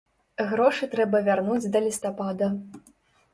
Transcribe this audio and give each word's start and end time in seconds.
Грошы 0.53 0.87
трэба 0.93 1.21
вярнуць 1.27 1.69
да 1.75 1.83
лістапада. 1.89 2.49